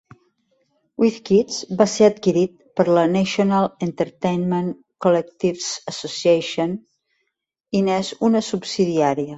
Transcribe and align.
WizKids 1.03 1.57
va 1.81 1.85
ser 1.95 2.07
adquirit 2.11 2.55
per 2.79 2.85
la 2.99 3.03
National 3.11 3.69
Entertainment 3.89 4.73
Collectibles 5.07 5.69
Association 5.95 6.77
i 7.81 7.87
n'és 7.89 8.13
una 8.31 8.45
subsidiària. 8.53 9.29